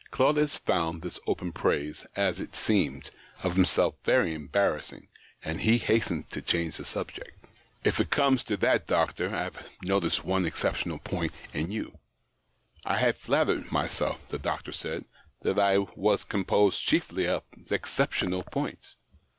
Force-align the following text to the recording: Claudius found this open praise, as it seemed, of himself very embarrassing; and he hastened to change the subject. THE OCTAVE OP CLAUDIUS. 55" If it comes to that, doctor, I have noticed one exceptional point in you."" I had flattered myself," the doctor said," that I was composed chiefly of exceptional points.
Claudius 0.09 0.55
found 0.55 1.03
this 1.03 1.19
open 1.27 1.51
praise, 1.51 2.07
as 2.15 2.39
it 2.39 2.55
seemed, 2.55 3.11
of 3.43 3.53
himself 3.55 3.93
very 4.03 4.33
embarrassing; 4.33 5.09
and 5.43 5.61
he 5.61 5.77
hastened 5.77 6.27
to 6.31 6.41
change 6.41 6.77
the 6.77 6.85
subject. 6.85 7.39
THE 7.83 7.91
OCTAVE 7.91 8.07
OP 8.07 8.07
CLAUDIUS. 8.07 8.07
55" 8.07 8.07
If 8.07 8.07
it 8.07 8.17
comes 8.19 8.43
to 8.45 8.57
that, 8.57 8.87
doctor, 8.87 9.27
I 9.35 9.43
have 9.43 9.67
noticed 9.83 10.23
one 10.25 10.45
exceptional 10.47 10.97
point 10.97 11.33
in 11.53 11.71
you."" 11.71 11.99
I 12.83 12.97
had 12.97 13.15
flattered 13.15 13.71
myself," 13.71 14.19
the 14.29 14.39
doctor 14.39 14.71
said," 14.71 15.05
that 15.43 15.59
I 15.59 15.77
was 15.77 16.23
composed 16.23 16.81
chiefly 16.81 17.27
of 17.27 17.43
exceptional 17.69 18.41
points. 18.41 18.95